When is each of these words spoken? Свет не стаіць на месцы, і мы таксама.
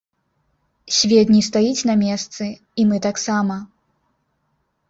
Свет 0.99 1.27
не 1.35 1.41
стаіць 1.49 1.85
на 1.89 1.95
месцы, 2.05 2.49
і 2.81 2.87
мы 2.93 2.97
таксама. 3.07 3.55